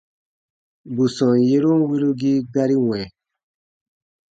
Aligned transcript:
Bù 0.93 1.03
sɔm 1.15 1.33
yerun 1.49 1.81
wirugii 1.89 2.37
gari 2.53 2.77
wɛ̃. 2.87 3.03